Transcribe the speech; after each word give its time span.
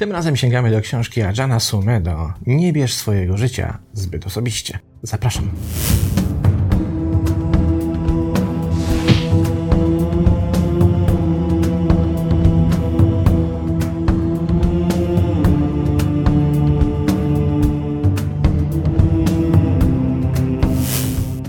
Tym 0.00 0.12
razem 0.12 0.36
sięgamy 0.36 0.70
do 0.70 0.80
książki 0.80 1.22
Ajana 1.22 1.60
Sumedo 1.60 2.32
Nie 2.46 2.72
bierz 2.72 2.94
swojego 2.94 3.36
życia 3.36 3.78
zbyt 3.92 4.26
osobiście. 4.26 4.78
Zapraszam. 5.02 5.50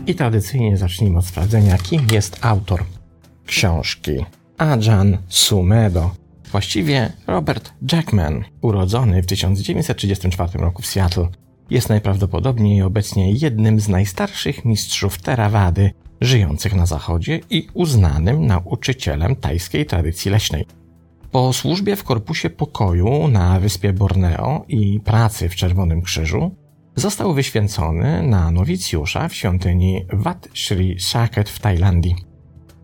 I 0.08 0.16
tradycyjnie 0.16 0.78
zacznijmy 0.78 1.20
od 1.20 1.26
sprawdzenia, 1.26 1.78
kim 1.78 2.08
jest 2.12 2.38
autor 2.42 2.84
książki. 3.46 4.26
Ajan 4.58 5.18
Sumedo, 5.28 6.21
właściwie 6.52 7.14
Robert 7.28 7.74
Jackman, 7.92 8.44
urodzony 8.62 9.24
w 9.24 9.26
1934 9.26 10.60
roku 10.60 10.82
w 10.82 10.86
Seattle, 10.86 11.28
jest 11.70 11.90
najprawdopodobniej 11.90 12.82
obecnie 12.82 13.32
jednym 13.32 13.80
z 13.80 13.90
najstarszych 13.90 14.66
mistrzów 14.66 15.18
terawady 15.18 15.92
żyjących 16.22 16.76
na 16.76 16.86
zachodzie 16.86 17.40
i 17.50 17.68
uznanym 17.74 18.46
nauczycielem 18.46 19.36
tajskiej 19.36 19.86
tradycji 19.86 20.32
leśnej. 20.32 20.66
Po 21.32 21.54
służbie 21.54 21.96
w 21.96 22.04
Korpusie 22.04 22.50
Pokoju 22.50 23.28
na 23.28 23.60
wyspie 23.60 23.94
Borneo 23.94 24.66
i 24.68 25.00
pracy 25.00 25.50
w 25.50 25.56
Czerwonym 25.56 26.02
Krzyżu 26.02 26.56
został 26.96 27.34
wyświęcony 27.34 28.24
na 28.24 28.52
nowicjusza 28.52 29.28
w 29.28 29.34
świątyni 29.34 30.06
Wat 30.14 30.48
Sri 30.54 31.00
Saket 31.00 31.50
w 31.50 31.60
Tajlandii. 31.60 32.31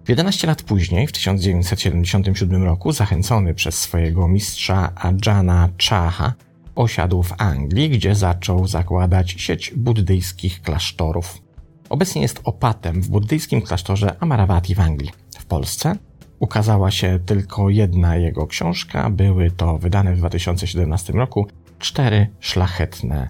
11 0.07 0.47
lat 0.47 0.63
później, 0.63 1.07
w 1.07 1.11
1977 1.11 2.63
roku, 2.63 2.91
zachęcony 2.91 3.53
przez 3.53 3.79
swojego 3.79 4.27
mistrza 4.27 4.91
Ajana 4.95 5.69
Chaha, 5.89 6.33
osiadł 6.75 7.23
w 7.23 7.33
Anglii, 7.37 7.89
gdzie 7.89 8.15
zaczął 8.15 8.67
zakładać 8.67 9.31
sieć 9.31 9.73
buddyjskich 9.75 10.61
klasztorów. 10.61 11.41
Obecnie 11.89 12.21
jest 12.21 12.41
opatem 12.43 13.01
w 13.01 13.09
buddyjskim 13.09 13.61
klasztorze 13.61 14.15
Amaravati 14.19 14.75
w 14.75 14.79
Anglii. 14.79 15.11
W 15.39 15.45
Polsce 15.45 15.95
ukazała 16.39 16.91
się 16.91 17.19
tylko 17.25 17.69
jedna 17.69 18.15
jego 18.15 18.47
książka, 18.47 19.09
były 19.09 19.51
to 19.51 19.77
wydane 19.77 20.15
w 20.15 20.17
2017 20.17 21.13
roku 21.13 21.47
cztery 21.79 22.27
szlachetne 22.39 23.29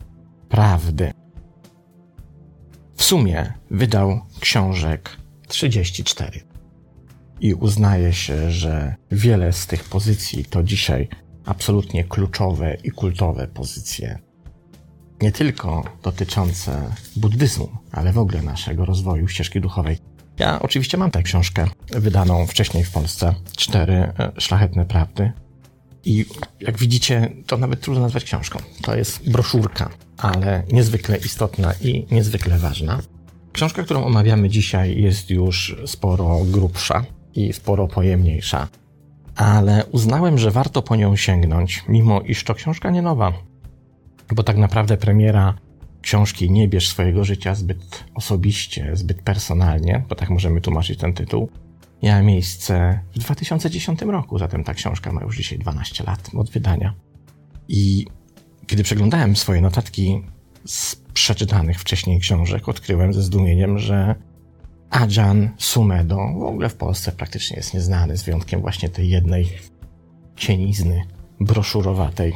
prawdy. 0.50 1.12
W 2.96 3.04
sumie 3.04 3.54
wydał 3.72 4.20
książek 4.40 5.18
34. 5.48 6.47
I 7.40 7.54
uznaje 7.54 8.14
się, 8.14 8.52
że 8.52 8.96
wiele 9.12 9.54
z 9.54 9.68
tych 9.68 9.84
pozycji 9.84 10.46
to 10.46 10.64
dzisiaj 10.64 11.10
absolutnie 11.46 12.04
kluczowe 12.04 12.78
i 12.84 12.92
kultowe 12.92 13.48
pozycje. 13.48 14.20
Nie 15.22 15.32
tylko 15.32 15.84
dotyczące 16.04 16.92
buddyzmu, 17.16 17.70
ale 17.92 18.14
w 18.14 18.18
ogóle 18.18 18.42
naszego 18.42 18.86
rozwoju 18.86 19.28
ścieżki 19.28 19.62
duchowej. 19.62 19.98
Ja 20.40 20.62
oczywiście 20.62 20.98
mam 20.98 21.12
tę 21.12 21.24
książkę 21.24 21.68
wydaną 21.88 22.48
wcześniej 22.48 22.84
w 22.84 22.92
Polsce. 22.92 23.36
Cztery 23.58 23.94
e, 23.94 24.32
szlachetne 24.38 24.86
prawdy. 24.86 25.32
I 26.06 26.26
jak 26.60 26.78
widzicie, 26.78 27.32
to 27.48 27.58
nawet 27.58 27.82
trudno 27.82 28.02
nazwać 28.02 28.24
książką. 28.24 28.60
To 28.82 28.96
jest 28.96 29.32
broszurka 29.32 29.90
ale 30.18 30.64
niezwykle 30.72 31.18
istotna 31.18 31.74
i 31.82 32.06
niezwykle 32.12 32.60
ważna. 32.60 33.00
Książka, 33.54 33.84
którą 33.84 34.04
omawiamy 34.04 34.50
dzisiaj, 34.50 35.02
jest 35.02 35.30
już 35.30 35.76
sporo 35.86 36.40
grubsza 36.46 37.06
i 37.38 37.54
sporo 37.54 37.88
pojemniejsza, 37.88 38.68
ale 39.36 39.86
uznałem, 39.86 40.38
że 40.38 40.52
warto 40.52 40.82
po 40.82 40.96
nią 40.96 41.16
sięgnąć, 41.16 41.84
mimo 41.88 42.22
iż 42.22 42.44
to 42.44 42.54
książka 42.54 42.90
nie 42.90 43.02
nowa, 43.02 43.34
bo 44.36 44.44
tak 44.44 44.58
naprawdę 44.58 44.98
premiera 44.98 45.54
książki 46.02 46.52
Nie 46.52 46.68
bierz 46.68 46.90
swojego 46.90 47.24
życia 47.24 47.56
zbyt 47.56 48.04
osobiście, 48.16 48.92
zbyt 48.94 49.22
personalnie, 49.22 50.04
bo 50.10 50.16
tak 50.16 50.30
możemy 50.30 50.62
tłumaczyć 50.62 51.00
ten 51.00 51.14
tytuł, 51.14 51.50
miała 52.04 52.22
miejsce 52.22 53.00
w 53.16 53.20
2010 53.20 54.02
roku, 54.02 54.38
zatem 54.38 54.64
ta 54.64 54.74
książka 54.74 55.12
ma 55.12 55.22
już 55.22 55.38
dzisiaj 55.38 55.60
12 55.60 56.04
lat 56.04 56.30
od 56.36 56.50
wydania. 56.50 56.94
I 57.68 58.06
kiedy 58.68 58.84
przeglądałem 58.84 59.36
swoje 59.36 59.62
notatki 59.62 60.22
z 60.66 60.96
przeczytanych 60.96 61.80
wcześniej 61.80 62.20
książek, 62.20 62.70
odkryłem 62.70 63.14
ze 63.14 63.22
zdumieniem, 63.22 63.80
że 63.80 64.16
Ajan 64.90 65.50
Sumedo 65.58 66.16
w 66.16 66.44
ogóle 66.44 66.70
w 66.70 66.76
Polsce 66.76 67.12
praktycznie 67.12 67.58
jest 67.58 67.74
nieznany, 67.74 68.18
z 68.18 68.24
wyjątkiem 68.24 68.62
właśnie 68.62 68.90
tej 68.90 69.10
jednej 69.10 69.50
cienizny 70.36 71.04
broszurowatej. 71.40 72.34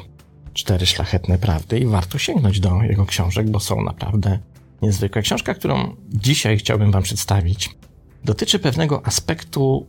Cztery 0.53 0.85
szlachetne 0.85 1.38
prawdy 1.38 1.79
i 1.79 1.85
warto 1.85 2.17
sięgnąć 2.17 2.59
do 2.59 2.84
jego 2.84 3.06
książek, 3.06 3.50
bo 3.50 3.59
są 3.59 3.81
naprawdę 3.81 4.40
niezwykłe. 4.81 5.22
Książka, 5.22 5.53
którą 5.53 5.95
dzisiaj 6.09 6.57
chciałbym 6.57 6.91
Wam 6.91 7.03
przedstawić, 7.03 7.75
dotyczy 8.23 8.59
pewnego 8.59 9.06
aspektu 9.06 9.88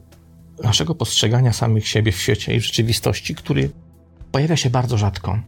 naszego 0.65 0.95
postrzegania 0.95 1.53
samych 1.53 1.89
siebie 1.89 2.13
w 2.13 2.21
świecie 2.21 2.55
i 2.55 2.61
w 2.61 2.65
rzeczywistości, 2.65 3.35
który 3.35 3.71
pojawia 4.33 4.57
się 4.57 4.71
bardzo 4.71 4.99
rzadko 4.99 5.39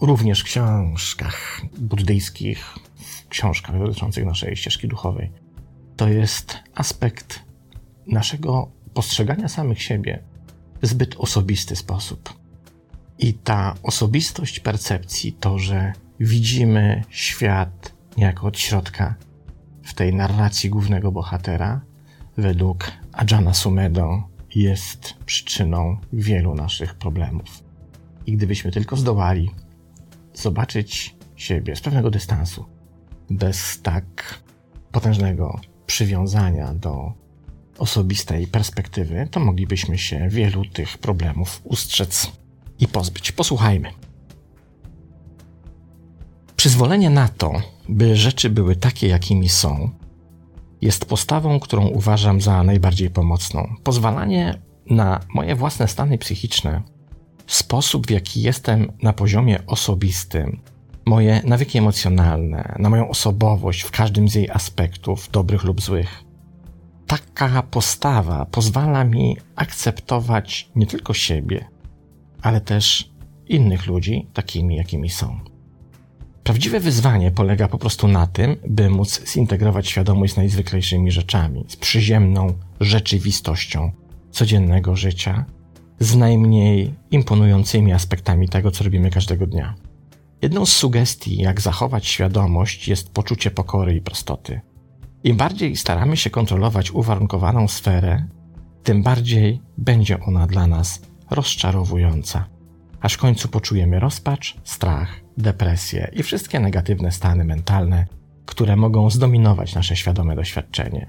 również 0.00 0.40
w 0.40 0.44
książkach 0.44 1.60
buddyjskich, 1.78 2.74
w 2.96 3.28
książkach 3.28 3.78
dotyczących 3.78 4.24
naszej 4.24 4.56
ścieżki 4.56 4.88
duchowej. 4.88 5.41
To 6.02 6.08
jest 6.08 6.58
aspekt 6.74 7.42
naszego 8.06 8.70
postrzegania 8.94 9.48
samych 9.48 9.82
siebie 9.82 10.22
w 10.82 10.86
zbyt 10.86 11.14
osobisty 11.18 11.76
sposób. 11.76 12.34
I 13.18 13.34
ta 13.34 13.74
osobistość 13.82 14.60
percepcji, 14.60 15.32
to, 15.32 15.58
że 15.58 15.92
widzimy 16.20 17.04
świat 17.08 17.92
niejako 18.16 18.46
od 18.46 18.58
środka 18.58 19.14
w 19.82 19.94
tej 19.94 20.14
narracji 20.14 20.70
głównego 20.70 21.12
bohatera, 21.12 21.80
według 22.36 22.92
Ajana 23.12 23.54
Sumedo 23.54 24.22
jest 24.54 25.14
przyczyną 25.26 25.96
wielu 26.12 26.54
naszych 26.54 26.94
problemów. 26.94 27.64
I 28.26 28.36
gdybyśmy 28.36 28.72
tylko 28.72 28.96
zdołali 28.96 29.50
zobaczyć 30.34 31.16
siebie 31.36 31.76
z 31.76 31.80
pewnego 31.80 32.10
dystansu, 32.10 32.64
bez 33.30 33.82
tak 33.82 34.38
potężnego 34.92 35.60
przywiązania 35.86 36.74
do 36.74 37.12
osobistej 37.78 38.46
perspektywy, 38.46 39.28
to 39.30 39.40
moglibyśmy 39.40 39.98
się 39.98 40.28
wielu 40.28 40.64
tych 40.64 40.98
problemów 40.98 41.60
ustrzec 41.64 42.32
i 42.78 42.88
pozbyć. 42.88 43.32
Posłuchajmy. 43.32 43.90
Przyzwolenie 46.56 47.10
na 47.10 47.28
to, 47.28 47.52
by 47.88 48.16
rzeczy 48.16 48.50
były 48.50 48.76
takie, 48.76 49.08
jakimi 49.08 49.48
są, 49.48 49.90
jest 50.80 51.04
postawą, 51.04 51.60
którą 51.60 51.86
uważam 51.86 52.40
za 52.40 52.62
najbardziej 52.62 53.10
pomocną. 53.10 53.74
Pozwalanie 53.84 54.58
na 54.86 55.20
moje 55.34 55.54
własne 55.54 55.88
stany 55.88 56.18
psychiczne 56.18 56.82
sposób, 57.46 58.06
w 58.06 58.10
jaki 58.10 58.42
jestem 58.42 58.92
na 59.02 59.12
poziomie 59.12 59.66
osobistym, 59.66 60.60
moje 61.04 61.42
nawyki 61.44 61.78
emocjonalne, 61.78 62.74
na 62.78 62.90
moją 62.90 63.08
osobowość 63.08 63.82
w 63.82 63.90
każdym 63.90 64.28
z 64.28 64.34
jej 64.34 64.50
aspektów, 64.50 65.30
dobrych 65.30 65.64
lub 65.64 65.80
złych. 65.80 66.24
Taka 67.06 67.62
postawa 67.62 68.46
pozwala 68.46 69.04
mi 69.04 69.36
akceptować 69.56 70.70
nie 70.76 70.86
tylko 70.86 71.14
siebie, 71.14 71.68
ale 72.42 72.60
też 72.60 73.10
innych 73.48 73.86
ludzi 73.86 74.26
takimi, 74.32 74.76
jakimi 74.76 75.10
są. 75.10 75.40
Prawdziwe 76.44 76.80
wyzwanie 76.80 77.30
polega 77.30 77.68
po 77.68 77.78
prostu 77.78 78.08
na 78.08 78.26
tym, 78.26 78.56
by 78.68 78.90
móc 78.90 79.22
zintegrować 79.26 79.88
świadomość 79.88 80.34
z 80.34 80.36
najzwyklejszymi 80.36 81.10
rzeczami, 81.10 81.64
z 81.68 81.76
przyziemną 81.76 82.52
rzeczywistością 82.80 83.92
codziennego 84.30 84.96
życia 84.96 85.44
z 86.00 86.16
najmniej 86.16 86.94
imponującymi 87.10 87.92
aspektami 87.92 88.48
tego, 88.48 88.70
co 88.70 88.84
robimy 88.84 89.10
każdego 89.10 89.46
dnia. 89.46 89.74
Jedną 90.42 90.66
z 90.66 90.72
sugestii, 90.72 91.36
jak 91.36 91.60
zachować 91.60 92.06
świadomość, 92.06 92.88
jest 92.88 93.12
poczucie 93.12 93.50
pokory 93.50 93.94
i 93.94 94.00
prostoty. 94.00 94.60
Im 95.24 95.36
bardziej 95.36 95.76
staramy 95.76 96.16
się 96.16 96.30
kontrolować 96.30 96.90
uwarunkowaną 96.90 97.68
sferę, 97.68 98.26
tym 98.82 99.02
bardziej 99.02 99.60
będzie 99.78 100.20
ona 100.20 100.46
dla 100.46 100.66
nas 100.66 101.02
rozczarowująca, 101.30 102.46
aż 103.00 103.12
w 103.14 103.18
końcu 103.18 103.48
poczujemy 103.48 104.00
rozpacz, 104.00 104.56
strach, 104.64 105.20
depresję 105.36 106.10
i 106.12 106.22
wszystkie 106.22 106.60
negatywne 106.60 107.12
stany 107.12 107.44
mentalne, 107.44 108.06
które 108.46 108.76
mogą 108.76 109.10
zdominować 109.10 109.74
nasze 109.74 109.96
świadome 109.96 110.36
doświadczenie. 110.36 111.08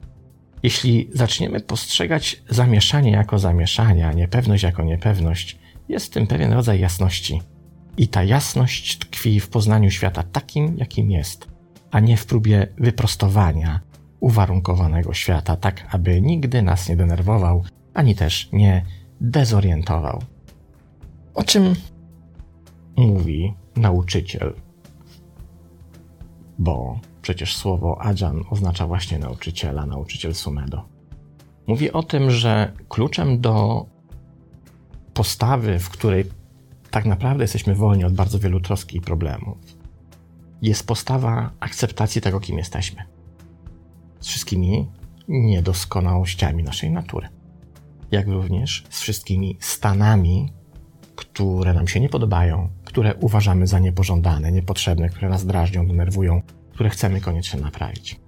Jeśli 0.63 1.09
zaczniemy 1.13 1.59
postrzegać 1.59 2.43
zamieszanie 2.49 3.11
jako 3.11 3.39
zamieszanie, 3.39 4.07
a 4.07 4.13
niepewność 4.13 4.63
jako 4.63 4.83
niepewność, 4.83 5.59
jest 5.89 6.05
w 6.05 6.09
tym 6.09 6.27
pewien 6.27 6.53
rodzaj 6.53 6.79
jasności. 6.79 7.41
I 7.97 8.07
ta 8.07 8.23
jasność 8.23 8.97
tkwi 8.97 9.39
w 9.39 9.49
poznaniu 9.49 9.91
świata 9.91 10.23
takim, 10.23 10.77
jakim 10.77 11.11
jest, 11.11 11.47
a 11.91 11.99
nie 11.99 12.17
w 12.17 12.25
próbie 12.25 12.67
wyprostowania 12.77 13.79
uwarunkowanego 14.19 15.13
świata, 15.13 15.55
tak 15.55 15.87
aby 15.95 16.21
nigdy 16.21 16.61
nas 16.61 16.89
nie 16.89 16.95
denerwował, 16.95 17.63
ani 17.93 18.15
też 18.15 18.49
nie 18.51 18.85
dezorientował. 19.21 20.23
O 21.33 21.43
czym 21.43 21.73
mówi 22.97 23.53
nauczyciel? 23.75 24.53
Bo 26.59 26.99
przecież 27.21 27.55
słowo 27.55 28.01
Ajan 28.01 28.43
oznacza 28.49 28.87
właśnie 28.87 29.19
nauczyciela, 29.19 29.85
nauczyciel 29.85 30.35
Sumedo. 30.35 30.85
Mówi 31.67 31.91
o 31.91 32.03
tym, 32.03 32.31
że 32.31 32.73
kluczem 32.89 33.41
do 33.41 33.85
postawy, 35.13 35.79
w 35.79 35.89
której 35.89 36.25
tak 36.93 37.05
naprawdę 37.05 37.43
jesteśmy 37.43 37.75
wolni 37.75 38.05
od 38.05 38.13
bardzo 38.13 38.39
wielu 38.39 38.59
troski 38.59 38.97
i 38.97 39.01
problemów, 39.01 39.57
jest 40.61 40.87
postawa 40.87 41.51
akceptacji 41.59 42.21
tego, 42.21 42.39
kim 42.39 42.57
jesteśmy. 42.57 43.03
Z 44.19 44.27
wszystkimi 44.27 44.87
niedoskonałościami 45.27 46.63
naszej 46.63 46.91
natury. 46.91 47.29
Jak 48.11 48.27
również 48.27 48.83
z 48.89 49.01
wszystkimi 49.01 49.57
stanami, 49.59 50.53
które 51.15 51.73
nam 51.73 51.87
się 51.87 51.99
nie 51.99 52.09
podobają, 52.09 52.69
które 52.85 53.15
uważamy 53.15 53.67
za 53.67 53.79
niepożądane, 53.79 54.51
niepotrzebne, 54.51 55.09
które 55.09 55.29
nas 55.29 55.45
drażnią, 55.45 55.87
denerwują, 55.87 56.41
które 56.73 56.89
chcemy 56.89 57.21
koniecznie 57.21 57.61
naprawić. 57.61 58.19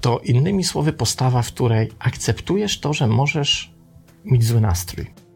To 0.00 0.18
innymi 0.18 0.64
słowy 0.64 0.92
postawa, 0.92 1.42
w 1.42 1.52
której 1.52 1.90
akceptujesz 1.98 2.80
to, 2.80 2.92
że 2.92 3.06
możesz 3.06 3.74
mieć 4.24 4.44
zły 4.44 4.60
nastrój. 4.60 5.27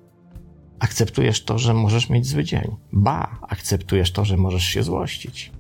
Akceptujesz 0.83 1.45
to, 1.45 1.59
że 1.59 1.75
możesz 1.75 2.11
mieć 2.11 2.27
zły 2.27 2.45
dzień. 2.45 2.77
Ba, 2.93 3.39
akceptujesz 3.49 4.13
to, 4.13 4.25
że 4.25 4.37
możesz 4.37 4.65
się 4.65 4.83
złościć. 4.83 5.53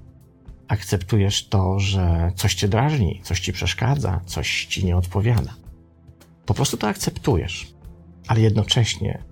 Akceptujesz 0.68 1.48
to, 1.48 1.78
że 1.78 2.32
coś 2.36 2.54
cię 2.54 2.68
drażni, 2.68 3.20
coś 3.22 3.40
ci 3.40 3.52
przeszkadza, 3.52 4.20
coś 4.26 4.66
ci 4.66 4.84
nie 4.84 4.96
odpowiada. 4.96 5.54
Po 6.46 6.54
prostu 6.54 6.76
to 6.76 6.88
akceptujesz, 6.88 7.74
ale 8.28 8.40
jednocześnie 8.40 9.22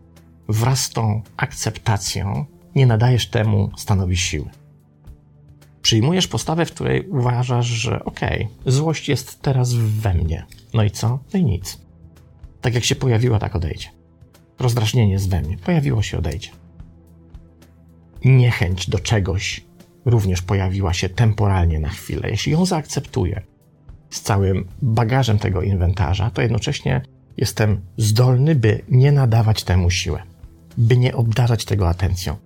wraz 0.49 0.83
z 0.83 0.91
tą 0.91 1.23
akceptacją 1.37 2.45
nie 2.75 2.87
nadajesz 2.87 3.27
temu 3.27 3.71
stanowi 3.77 4.17
siły. 4.17 4.51
Przyjmujesz 5.83 6.29
postawę, 6.29 6.67
w 6.67 6.73
której 6.73 7.09
uważasz, 7.09 7.67
że 7.67 8.05
okej, 8.05 8.45
okay, 8.45 8.73
złość 8.73 9.09
jest 9.09 9.43
teraz 9.43 9.75
we 9.75 10.15
mnie. 10.15 10.47
No 10.75 10.83
i 10.83 10.91
co? 10.91 11.19
No 11.33 11.41
i 11.41 11.45
nic. 11.45 11.79
Tak 12.61 12.75
jak 12.75 12.85
się 12.85 12.95
pojawiła, 12.95 13.39
tak 13.39 13.57
odejdzie. 13.57 14.00
Rozdrażnienie 14.61 15.13
jest 15.13 15.31
we 15.31 15.41
mnie. 15.41 15.57
Pojawiło 15.59 16.03
się, 16.03 16.19
odejdzie. 16.19 16.51
Niechęć 18.25 18.91
do 18.91 18.99
czegoś 18.99 19.65
również 20.05 20.43
pojawiła 20.43 20.93
się 20.93 21.09
temporalnie 21.09 21.81
na 21.81 21.89
chwilę. 21.89 22.31
Jeśli 22.31 22.53
ją 22.53 22.67
zaakceptuję 22.67 23.43
z 24.11 24.21
całym 24.21 24.69
bagażem 24.83 25.39
tego 25.39 25.63
inwentarza, 25.63 26.31
to 26.31 26.43
jednocześnie 26.43 27.03
jestem 27.37 27.81
zdolny, 27.97 28.55
by 28.55 28.83
nie 28.89 29.13
nadawać 29.13 29.65
temu 29.65 29.91
siłę, 29.91 30.23
by 30.79 30.97
nie 30.97 31.15
obdarzać 31.15 31.65
tego 31.65 31.89
atencją. 31.89 32.37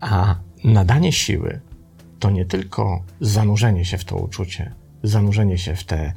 A 0.00 0.36
nadanie 0.64 1.12
siły 1.12 1.60
to 2.18 2.30
nie 2.30 2.44
tylko 2.44 3.04
zanurzenie 3.20 3.84
się 3.84 3.98
w 3.98 4.04
to 4.04 4.16
uczucie, 4.16 4.74
zanurzenie 5.02 5.58
się 5.58 5.76
w 5.76 5.84
tę 5.84 6.12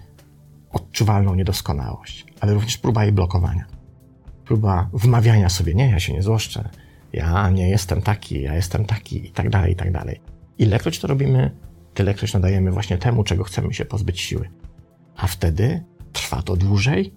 odczuwalną 0.71 1.35
niedoskonałość, 1.35 2.25
ale 2.39 2.53
również 2.53 2.77
próba 2.77 3.03
jej 3.03 3.13
blokowania. 3.13 3.75
Próba 4.45 4.89
wmawiania 4.94 5.50
sobie, 5.50 5.74
nie, 5.74 5.89
ja 5.89 6.00
się 6.00 6.13
nie 6.13 6.21
złoszczę, 6.21 6.69
ja 7.13 7.50
nie 7.50 7.69
jestem 7.69 8.01
taki, 8.01 8.42
ja 8.42 8.56
jestem 8.56 8.86
taki 8.86 9.27
i 9.27 9.31
tak 9.31 9.50
dalej, 9.50 9.74
i 9.74 9.75
tak 9.75 9.92
dalej. 9.92 10.21
Ilekroć 10.57 11.00
to 11.00 11.07
robimy, 11.07 11.51
tylekroć 11.94 12.33
nadajemy 12.33 12.71
właśnie 12.71 12.97
temu, 12.97 13.24
czego 13.24 13.44
chcemy 13.44 13.74
się 13.74 13.86
pozbyć 13.86 14.21
siły. 14.21 14.50
A 15.15 15.27
wtedy 15.27 15.83
trwa 16.13 16.42
to 16.42 16.56
dłużej 16.56 17.13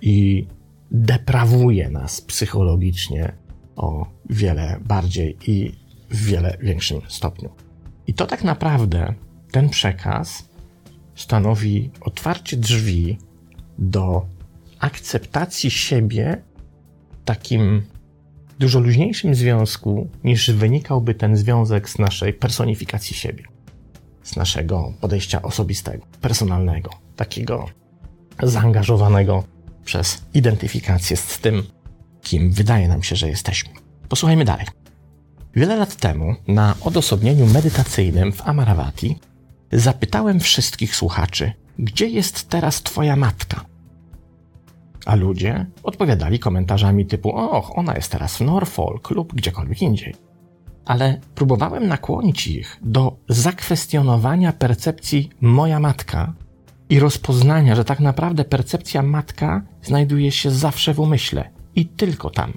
i 0.00 0.46
deprawuje 0.90 1.90
nas 1.90 2.20
psychologicznie 2.20 3.32
o 3.76 4.06
wiele 4.30 4.80
bardziej 4.84 5.36
i 5.46 5.72
w 6.10 6.24
wiele 6.24 6.56
większym 6.60 7.00
stopniu. 7.08 7.50
I 8.06 8.14
to 8.14 8.26
tak 8.26 8.44
naprawdę 8.44 9.14
ten 9.50 9.68
przekaz 9.68 10.48
stanowi 11.14 11.90
otwarcie 12.00 12.56
drzwi 12.56 13.18
do 13.78 14.26
akceptacji 14.78 15.70
siebie 15.70 16.42
takim 17.26 17.82
dużo 18.58 18.80
luźniejszym 18.80 19.34
związku, 19.34 20.08
niż 20.24 20.50
wynikałby 20.50 21.14
ten 21.14 21.36
związek 21.36 21.88
z 21.88 21.98
naszej 21.98 22.32
personifikacji 22.32 23.16
siebie, 23.16 23.44
z 24.22 24.36
naszego 24.36 24.92
podejścia 25.00 25.42
osobistego, 25.42 26.06
personalnego, 26.20 26.90
takiego 27.16 27.66
zaangażowanego 28.42 29.44
przez 29.84 30.22
identyfikację 30.34 31.16
z 31.16 31.38
tym, 31.38 31.62
kim 32.22 32.52
wydaje 32.52 32.88
nam 32.88 33.02
się, 33.02 33.16
że 33.16 33.28
jesteśmy. 33.28 33.70
Posłuchajmy 34.08 34.44
dalej. 34.44 34.66
Wiele 35.56 35.76
lat 35.76 35.96
temu 35.96 36.34
na 36.48 36.74
odosobnieniu 36.80 37.46
medytacyjnym 37.46 38.32
w 38.32 38.48
Amaravati 38.48 39.18
zapytałem 39.72 40.40
wszystkich 40.40 40.96
słuchaczy, 40.96 41.52
gdzie 41.78 42.08
jest 42.08 42.48
teraz 42.48 42.82
Twoja 42.82 43.16
matka? 43.16 43.75
A 45.06 45.14
ludzie 45.14 45.66
odpowiadali 45.82 46.38
komentarzami 46.38 47.06
typu: 47.06 47.36
Och, 47.36 47.78
ona 47.78 47.94
jest 47.94 48.12
teraz 48.12 48.36
w 48.36 48.40
Norfolk 48.40 49.10
lub 49.10 49.34
gdziekolwiek 49.34 49.82
indziej. 49.82 50.14
Ale 50.84 51.20
próbowałem 51.34 51.86
nakłonić 51.86 52.46
ich 52.46 52.78
do 52.82 53.16
zakwestionowania 53.28 54.52
percepcji 54.52 55.30
moja 55.40 55.80
matka 55.80 56.32
i 56.88 57.00
rozpoznania, 57.00 57.76
że 57.76 57.84
tak 57.84 58.00
naprawdę 58.00 58.44
percepcja 58.44 59.02
matka 59.02 59.62
znajduje 59.82 60.32
się 60.32 60.50
zawsze 60.50 60.94
w 60.94 61.00
umyśle 61.00 61.50
i 61.74 61.86
tylko 61.86 62.30
tam. 62.30 62.52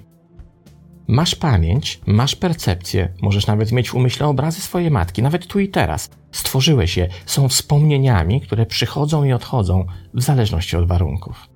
Masz 1.08 1.34
pamięć, 1.34 2.00
masz 2.06 2.36
percepcję, 2.36 3.08
możesz 3.22 3.46
nawet 3.46 3.72
mieć 3.72 3.90
w 3.90 3.94
umyśle 3.94 4.26
obrazy 4.26 4.60
swojej 4.60 4.90
matki, 4.90 5.22
nawet 5.22 5.46
tu 5.46 5.60
i 5.60 5.68
teraz. 5.68 6.10
Stworzyłeś 6.32 6.96
je, 6.96 7.08
są 7.26 7.48
wspomnieniami, 7.48 8.40
które 8.40 8.66
przychodzą 8.66 9.24
i 9.24 9.32
odchodzą 9.32 9.86
w 10.14 10.22
zależności 10.22 10.76
od 10.76 10.88
warunków. 10.88 11.49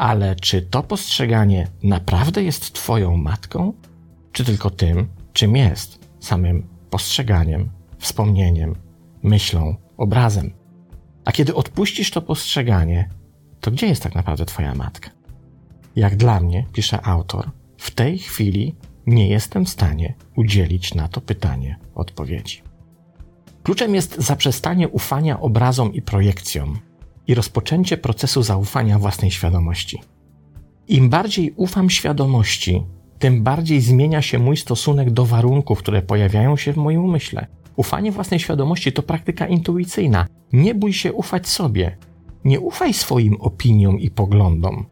Ale 0.00 0.36
czy 0.36 0.62
to 0.62 0.82
postrzeganie 0.82 1.68
naprawdę 1.82 2.42
jest 2.42 2.72
Twoją 2.72 3.16
matką, 3.16 3.72
czy 4.32 4.44
tylko 4.44 4.70
tym, 4.70 5.08
czym 5.32 5.56
jest, 5.56 6.08
samym 6.20 6.66
postrzeganiem, 6.90 7.70
wspomnieniem, 7.98 8.74
myślą, 9.22 9.76
obrazem? 9.96 10.52
A 11.24 11.32
kiedy 11.32 11.54
odpuścisz 11.54 12.10
to 12.10 12.22
postrzeganie, 12.22 13.08
to 13.60 13.70
gdzie 13.70 13.86
jest 13.86 14.02
tak 14.02 14.14
naprawdę 14.14 14.44
Twoja 14.44 14.74
matka? 14.74 15.10
Jak 15.96 16.16
dla 16.16 16.40
mnie, 16.40 16.66
pisze 16.72 17.02
autor, 17.02 17.50
w 17.76 17.90
tej 17.90 18.18
chwili 18.18 18.74
nie 19.06 19.28
jestem 19.28 19.64
w 19.64 19.70
stanie 19.70 20.14
udzielić 20.36 20.94
na 20.94 21.08
to 21.08 21.20
pytanie 21.20 21.78
odpowiedzi. 21.94 22.62
Kluczem 23.62 23.94
jest 23.94 24.16
zaprzestanie 24.18 24.88
ufania 24.88 25.40
obrazom 25.40 25.94
i 25.94 26.02
projekcjom 26.02 26.78
i 27.30 27.34
rozpoczęcie 27.34 27.96
procesu 27.96 28.42
zaufania 28.42 28.98
własnej 28.98 29.30
świadomości. 29.30 30.00
Im 30.88 31.08
bardziej 31.08 31.52
ufam 31.56 31.90
świadomości, 31.90 32.82
tym 33.18 33.42
bardziej 33.42 33.80
zmienia 33.80 34.22
się 34.22 34.38
mój 34.38 34.56
stosunek 34.56 35.10
do 35.10 35.26
warunków, 35.26 35.78
które 35.78 36.02
pojawiają 36.02 36.56
się 36.56 36.72
w 36.72 36.76
moim 36.76 37.04
umyśle. 37.04 37.46
Ufanie 37.76 38.12
własnej 38.12 38.40
świadomości 38.40 38.92
to 38.92 39.02
praktyka 39.02 39.46
intuicyjna. 39.46 40.26
Nie 40.52 40.74
bój 40.74 40.92
się 40.92 41.12
ufać 41.12 41.48
sobie. 41.48 41.96
Nie 42.44 42.60
ufaj 42.60 42.94
swoim 42.94 43.36
opiniom 43.40 44.00
i 44.00 44.10
poglądom. 44.10 44.86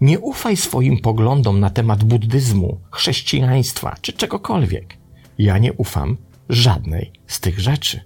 Nie 0.00 0.18
ufaj 0.18 0.56
swoim 0.56 0.98
poglądom 0.98 1.60
na 1.60 1.70
temat 1.70 2.04
buddyzmu, 2.04 2.80
chrześcijaństwa 2.90 3.96
czy 4.00 4.12
czegokolwiek. 4.12 4.96
Ja 5.38 5.58
nie 5.58 5.72
ufam 5.72 6.16
żadnej 6.48 7.12
z 7.26 7.40
tych 7.40 7.60
rzeczy. 7.60 8.00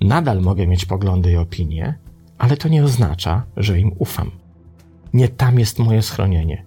Nadal 0.00 0.40
mogę 0.40 0.66
mieć 0.66 0.84
poglądy 0.84 1.32
i 1.32 1.36
opinie, 1.36 1.98
ale 2.38 2.56
to 2.56 2.68
nie 2.68 2.84
oznacza, 2.84 3.42
że 3.56 3.80
im 3.80 3.92
ufam. 3.98 4.30
Nie 5.12 5.28
tam 5.28 5.58
jest 5.58 5.78
moje 5.78 6.02
schronienie. 6.02 6.64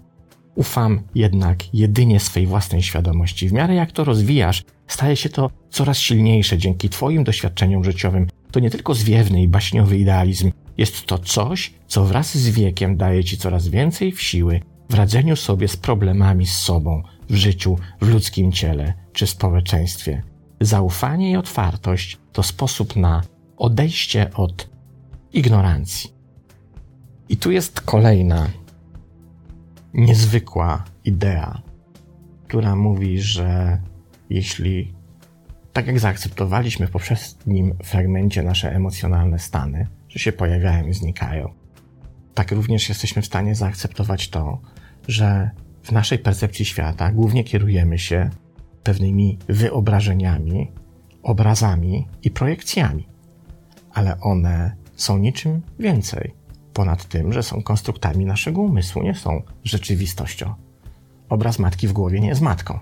Ufam 0.54 1.02
jednak 1.14 1.74
jedynie 1.74 2.20
swej 2.20 2.46
własnej 2.46 2.82
świadomości. 2.82 3.48
W 3.48 3.52
miarę 3.52 3.74
jak 3.74 3.92
to 3.92 4.04
rozwijasz, 4.04 4.64
staje 4.86 5.16
się 5.16 5.28
to 5.28 5.50
coraz 5.70 5.98
silniejsze 5.98 6.58
dzięki 6.58 6.88
Twoim 6.88 7.24
doświadczeniom 7.24 7.84
życiowym. 7.84 8.26
To 8.50 8.60
nie 8.60 8.70
tylko 8.70 8.94
zwiewny 8.94 9.42
i 9.42 9.48
baśniowy 9.48 9.98
idealizm, 9.98 10.52
jest 10.78 11.06
to 11.06 11.18
coś, 11.18 11.74
co 11.86 12.04
wraz 12.04 12.38
z 12.38 12.48
wiekiem 12.48 12.96
daje 12.96 13.24
Ci 13.24 13.38
coraz 13.38 13.68
więcej 13.68 14.12
w 14.12 14.22
siły 14.22 14.60
w 14.90 14.94
radzeniu 14.94 15.36
sobie 15.36 15.68
z 15.68 15.76
problemami 15.76 16.46
z 16.46 16.58
sobą, 16.58 17.02
w 17.30 17.34
życiu, 17.34 17.78
w 18.00 18.08
ludzkim 18.08 18.52
ciele 18.52 18.94
czy 19.12 19.26
społeczeństwie. 19.26 20.22
Zaufanie 20.60 21.30
i 21.30 21.36
otwartość 21.36 22.18
to 22.32 22.42
sposób 22.42 22.96
na 22.96 23.22
odejście 23.56 24.30
od 24.34 24.68
ignorancji. 25.36 26.10
I 27.28 27.36
tu 27.36 27.50
jest 27.50 27.80
kolejna 27.80 28.48
niezwykła 29.94 30.84
idea, 31.04 31.62
która 32.46 32.76
mówi, 32.76 33.20
że 33.20 33.78
jeśli 34.30 34.94
tak 35.72 35.86
jak 35.86 35.98
zaakceptowaliśmy 35.98 36.86
w 36.86 36.90
poprzednim 36.90 37.74
fragmencie 37.84 38.42
nasze 38.42 38.72
emocjonalne 38.72 39.38
stany, 39.38 39.86
że 40.08 40.18
się 40.18 40.32
pojawiają 40.32 40.86
i 40.86 40.94
znikają, 40.94 41.52
tak 42.34 42.52
również 42.52 42.88
jesteśmy 42.88 43.22
w 43.22 43.26
stanie 43.26 43.54
zaakceptować 43.54 44.28
to, 44.28 44.60
że 45.08 45.50
w 45.82 45.92
naszej 45.92 46.18
percepcji 46.18 46.64
świata 46.64 47.12
głównie 47.12 47.44
kierujemy 47.44 47.98
się 47.98 48.30
pewnymi 48.82 49.38
wyobrażeniami, 49.48 50.72
obrazami 51.22 52.06
i 52.22 52.30
projekcjami, 52.30 53.08
ale 53.92 54.20
one 54.20 54.76
są 54.96 55.18
niczym 55.18 55.62
więcej 55.78 56.34
ponad 56.72 57.08
tym, 57.08 57.32
że 57.32 57.42
są 57.42 57.62
konstruktami 57.62 58.24
naszego 58.24 58.60
umysłu, 58.60 59.02
nie 59.02 59.14
są 59.14 59.42
rzeczywistością. 59.64 60.54
Obraz 61.28 61.58
matki 61.58 61.88
w 61.88 61.92
głowie 61.92 62.20
nie 62.20 62.28
jest 62.28 62.40
matką. 62.40 62.78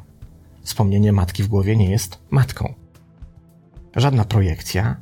Wspomnienie 0.63 1.13
matki 1.13 1.43
w 1.43 1.49
głowie 1.49 1.77
nie 1.77 1.91
jest 1.91 2.19
matką. 2.31 2.75
Żadna 3.97 4.25
projekcja 4.25 4.97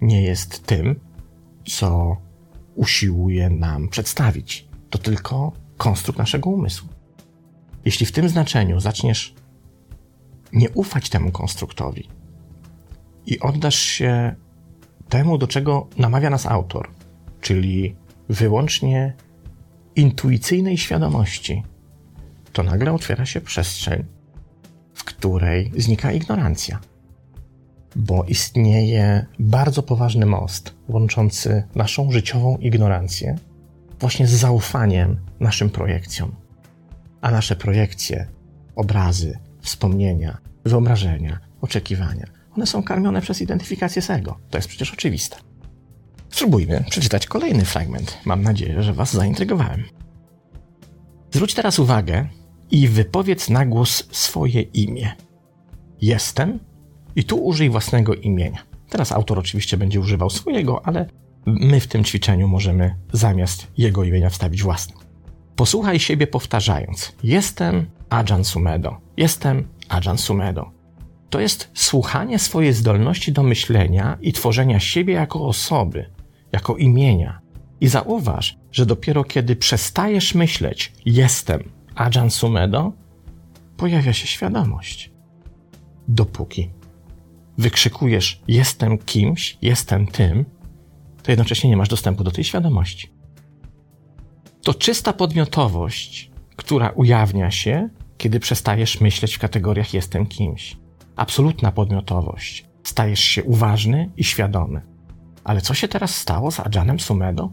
nie 0.00 0.22
jest 0.22 0.66
tym, 0.66 1.00
co 1.66 2.16
usiłuje 2.74 3.50
nam 3.50 3.88
przedstawić. 3.88 4.68
To 4.90 4.98
tylko 4.98 5.52
konstrukt 5.76 6.18
naszego 6.18 6.50
umysłu. 6.50 6.88
Jeśli 7.84 8.06
w 8.06 8.12
tym 8.12 8.28
znaczeniu 8.28 8.80
zaczniesz 8.80 9.34
nie 10.52 10.70
ufać 10.70 11.10
temu 11.10 11.32
konstruktowi 11.32 12.08
i 13.26 13.40
oddasz 13.40 13.78
się 13.78 14.34
temu, 15.08 15.38
do 15.38 15.46
czego 15.46 15.86
namawia 15.98 16.30
nas 16.30 16.46
autor, 16.46 16.90
czyli 17.40 17.96
wyłącznie 18.28 19.14
intuicyjnej 19.96 20.78
świadomości, 20.78 21.62
to 22.52 22.62
nagle 22.62 22.92
otwiera 22.92 23.26
się 23.26 23.40
przestrzeń, 23.40 24.04
w 24.94 25.04
której 25.04 25.72
znika 25.76 26.12
ignorancja. 26.12 26.80
Bo 27.96 28.24
istnieje 28.24 29.26
bardzo 29.38 29.82
poważny 29.82 30.26
most 30.26 30.74
łączący 30.88 31.64
naszą 31.74 32.12
życiową 32.12 32.56
ignorancję 32.56 33.38
właśnie 34.00 34.26
z 34.26 34.30
zaufaniem 34.30 35.16
naszym 35.40 35.70
projekcjom. 35.70 36.34
A 37.20 37.30
nasze 37.30 37.56
projekcje, 37.56 38.26
obrazy, 38.74 39.38
wspomnienia, 39.60 40.38
wyobrażenia, 40.64 41.38
oczekiwania, 41.60 42.26
one 42.56 42.66
są 42.66 42.82
karmione 42.82 43.20
przez 43.20 43.42
identyfikację 43.42 44.02
z 44.02 44.10
ego. 44.10 44.38
To 44.50 44.58
jest 44.58 44.68
przecież 44.68 44.92
oczywiste. 44.92 45.36
Spróbujmy 46.30 46.84
przeczytać 46.90 47.26
kolejny 47.26 47.64
fragment. 47.64 48.18
Mam 48.24 48.42
nadzieję, 48.42 48.82
że 48.82 48.92
Was 48.92 49.12
zaintrygowałem. 49.12 49.84
Zwróć 51.30 51.54
teraz 51.54 51.78
uwagę 51.78 52.28
i 52.70 52.88
wypowiedz 52.88 53.48
na 53.48 53.66
głos 53.66 54.08
swoje 54.10 54.62
imię. 54.62 55.12
Jestem 56.00 56.58
i 57.16 57.24
tu 57.24 57.44
użyj 57.44 57.70
własnego 57.70 58.14
imienia. 58.14 58.62
Teraz 58.88 59.12
autor 59.12 59.38
oczywiście 59.38 59.76
będzie 59.76 60.00
używał 60.00 60.30
swojego, 60.30 60.86
ale 60.86 61.06
my 61.46 61.80
w 61.80 61.86
tym 61.86 62.04
ćwiczeniu 62.04 62.48
możemy 62.48 62.94
zamiast 63.12 63.66
jego 63.78 64.04
imienia 64.04 64.30
wstawić 64.30 64.62
własne. 64.62 64.94
Posłuchaj 65.56 65.98
siebie 65.98 66.26
powtarzając: 66.26 67.12
Jestem 67.22 67.86
Ajan 68.10 68.44
Sumedo. 68.44 68.96
Jestem 69.16 69.68
Ajan 69.88 70.18
Sumedo. 70.18 70.75
To 71.30 71.40
jest 71.40 71.70
słuchanie 71.74 72.38
swojej 72.38 72.72
zdolności 72.72 73.32
do 73.32 73.42
myślenia 73.42 74.18
i 74.20 74.32
tworzenia 74.32 74.80
siebie 74.80 75.14
jako 75.14 75.46
osoby, 75.46 76.10
jako 76.52 76.76
imienia. 76.76 77.40
I 77.80 77.88
zauważ, 77.88 78.58
że 78.72 78.86
dopiero 78.86 79.24
kiedy 79.24 79.56
przestajesz 79.56 80.34
myśleć 80.34 80.92
jestem 81.04 81.70
Ajan 81.94 82.30
Sumedo, 82.30 82.92
pojawia 83.76 84.12
się 84.12 84.26
świadomość. 84.26 85.10
Dopóki 86.08 86.70
wykrzykujesz 87.58 88.42
jestem 88.48 88.98
kimś, 88.98 89.58
jestem 89.62 90.06
tym, 90.06 90.44
to 91.22 91.32
jednocześnie 91.32 91.70
nie 91.70 91.76
masz 91.76 91.88
dostępu 91.88 92.24
do 92.24 92.30
tej 92.30 92.44
świadomości. 92.44 93.10
To 94.62 94.74
czysta 94.74 95.12
podmiotowość, 95.12 96.30
która 96.56 96.90
ujawnia 96.90 97.50
się, 97.50 97.88
kiedy 98.18 98.40
przestajesz 98.40 99.00
myśleć 99.00 99.34
w 99.34 99.38
kategoriach 99.38 99.94
jestem 99.94 100.26
kimś. 100.26 100.76
Absolutna 101.16 101.72
podmiotowość. 101.72 102.66
Stajesz 102.82 103.20
się 103.20 103.44
uważny 103.44 104.10
i 104.16 104.24
świadomy. 104.24 104.82
Ale 105.44 105.60
co 105.60 105.74
się 105.74 105.88
teraz 105.88 106.14
stało 106.14 106.50
z 106.50 106.60
Ajanem 106.60 107.00
Sumedo? 107.00 107.50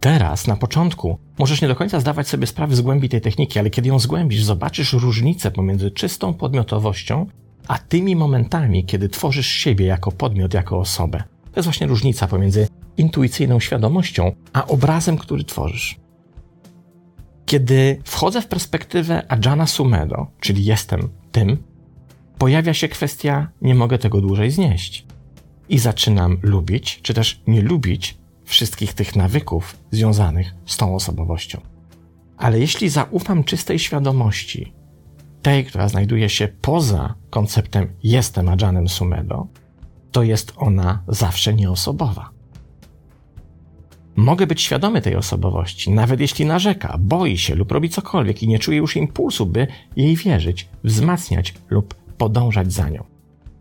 Teraz, 0.00 0.46
na 0.46 0.56
początku, 0.56 1.18
możesz 1.38 1.62
nie 1.62 1.68
do 1.68 1.76
końca 1.76 2.00
zdawać 2.00 2.28
sobie 2.28 2.46
sprawy 2.46 2.76
z 2.76 2.80
głębi 2.80 3.08
tej 3.08 3.20
techniki, 3.20 3.58
ale 3.58 3.70
kiedy 3.70 3.88
ją 3.88 3.98
zgłębisz, 3.98 4.42
zobaczysz 4.42 4.92
różnicę 4.92 5.50
pomiędzy 5.50 5.90
czystą 5.90 6.34
podmiotowością, 6.34 7.26
a 7.68 7.78
tymi 7.78 8.16
momentami, 8.16 8.84
kiedy 8.84 9.08
tworzysz 9.08 9.46
siebie 9.46 9.86
jako 9.86 10.12
podmiot, 10.12 10.54
jako 10.54 10.78
osobę. 10.78 11.22
To 11.52 11.56
jest 11.56 11.66
właśnie 11.66 11.86
różnica 11.86 12.26
pomiędzy 12.26 12.68
intuicyjną 12.96 13.60
świadomością, 13.60 14.32
a 14.52 14.66
obrazem, 14.66 15.18
który 15.18 15.44
tworzysz. 15.44 16.00
Kiedy 17.46 18.02
wchodzę 18.04 18.42
w 18.42 18.46
perspektywę 18.46 19.32
Ajana 19.32 19.66
Sumedo, 19.66 20.26
czyli 20.40 20.64
jestem 20.64 21.08
tym, 21.32 21.69
pojawia 22.40 22.74
się 22.74 22.88
kwestia 22.88 23.48
nie 23.62 23.74
mogę 23.74 23.98
tego 23.98 24.20
dłużej 24.20 24.50
znieść. 24.50 25.06
I 25.68 25.78
zaczynam 25.78 26.38
lubić, 26.42 27.00
czy 27.02 27.14
też 27.14 27.42
nie 27.46 27.62
lubić 27.62 28.18
wszystkich 28.44 28.94
tych 28.94 29.16
nawyków 29.16 29.76
związanych 29.90 30.54
z 30.66 30.76
tą 30.76 30.94
osobowością. 30.94 31.60
Ale 32.36 32.58
jeśli 32.58 32.88
zaufam 32.88 33.44
czystej 33.44 33.78
świadomości, 33.78 34.72
tej, 35.42 35.64
która 35.64 35.88
znajduje 35.88 36.28
się 36.28 36.48
poza 36.60 37.14
konceptem 37.30 37.88
jestem 38.02 38.48
Ajanem 38.48 38.88
Sumedo, 38.88 39.46
to 40.12 40.22
jest 40.22 40.52
ona 40.56 41.02
zawsze 41.08 41.54
nieosobowa. 41.54 42.30
Mogę 44.16 44.46
być 44.46 44.62
świadomy 44.62 45.00
tej 45.00 45.16
osobowości, 45.16 45.90
nawet 45.90 46.20
jeśli 46.20 46.46
narzeka, 46.46 46.98
boi 46.98 47.38
się 47.38 47.54
lub 47.54 47.72
robi 47.72 47.88
cokolwiek 47.88 48.42
i 48.42 48.48
nie 48.48 48.58
czuje 48.58 48.78
już 48.78 48.96
impulsu, 48.96 49.46
by 49.46 49.66
jej 49.96 50.16
wierzyć, 50.16 50.68
wzmacniać 50.84 51.54
lub 51.70 51.99
podążać 52.20 52.72
za 52.72 52.88
nią. 52.88 53.04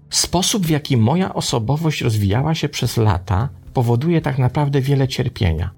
Sposób, 0.09 0.65
w 0.65 0.69
jaki 0.69 0.97
moja 0.97 1.33
osobowość 1.33 2.01
rozwijała 2.01 2.55
się 2.55 2.69
przez 2.69 2.97
lata, 2.97 3.49
powoduje 3.73 4.21
tak 4.21 4.37
naprawdę 4.37 4.81
wiele 4.81 5.07
cierpienia. 5.07 5.71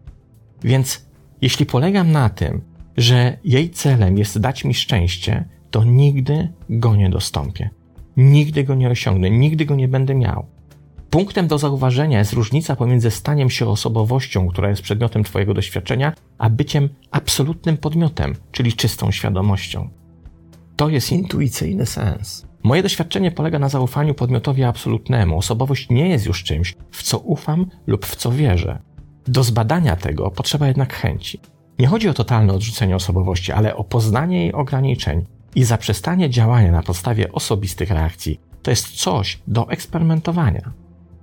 Więc 0.63 1.05
jeśli 1.41 1.65
polegam 1.65 2.11
na 2.11 2.29
tym, 2.29 2.61
że 2.97 3.37
jej 3.43 3.69
celem 3.69 4.17
jest 4.17 4.39
dać 4.39 4.65
mi 4.65 4.73
szczęście, 4.73 5.45
to 5.71 5.83
nigdy 5.83 6.49
go 6.69 6.95
nie 6.95 7.09
dostąpię. 7.09 7.69
Nigdy 8.17 8.63
go 8.63 8.75
nie 8.75 8.89
osiągnę, 8.89 9.29
nigdy 9.29 9.65
go 9.65 9.75
nie 9.75 9.87
będę 9.87 10.15
miał. 10.15 10.45
Punktem 11.09 11.47
do 11.47 11.57
zauważenia 11.57 12.19
jest 12.19 12.33
różnica 12.33 12.75
pomiędzy 12.75 13.11
staniem 13.11 13.49
się 13.49 13.67
osobowością, 13.67 14.47
która 14.47 14.69
jest 14.69 14.81
przedmiotem 14.81 15.23
Twojego 15.23 15.53
doświadczenia, 15.53 16.13
a 16.37 16.49
byciem 16.49 16.89
absolutnym 17.11 17.77
podmiotem, 17.77 18.35
czyli 18.51 18.73
czystą 18.73 19.11
świadomością. 19.11 19.89
To 20.75 20.89
jest 20.89 21.11
intuicyjny 21.11 21.85
sens. 21.85 22.50
Moje 22.63 22.83
doświadczenie 22.83 23.31
polega 23.31 23.59
na 23.59 23.69
zaufaniu 23.69 24.13
podmiotowi 24.13 24.63
absolutnemu. 24.63 25.37
Osobowość 25.37 25.89
nie 25.89 26.09
jest 26.09 26.25
już 26.25 26.43
czymś, 26.43 26.75
w 26.91 27.03
co 27.03 27.19
ufam 27.19 27.65
lub 27.87 28.05
w 28.05 28.15
co 28.15 28.31
wierzę. 28.31 28.79
Do 29.27 29.43
zbadania 29.43 29.95
tego 29.95 30.31
potrzeba 30.31 30.67
jednak 30.67 30.93
chęci. 30.93 31.39
Nie 31.79 31.87
chodzi 31.87 32.09
o 32.09 32.13
totalne 32.13 32.53
odrzucenie 32.53 32.95
osobowości, 32.95 33.51
ale 33.51 33.75
o 33.75 33.83
poznanie 33.83 34.39
jej 34.41 34.53
ograniczeń 34.53 35.25
i 35.55 35.63
zaprzestanie 35.63 36.29
działania 36.29 36.71
na 36.71 36.83
podstawie 36.83 37.31
osobistych 37.31 37.91
reakcji. 37.91 38.39
To 38.61 38.71
jest 38.71 38.87
coś 38.87 39.39
do 39.47 39.69
eksperymentowania. 39.69 40.71